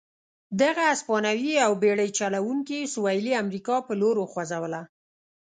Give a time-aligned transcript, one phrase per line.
[0.61, 4.81] دغه هسپانوي او بېړۍ چلوونکي سوېلي امریکا په لور وخوځوله.